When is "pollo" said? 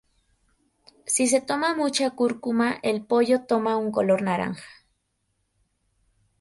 3.05-3.41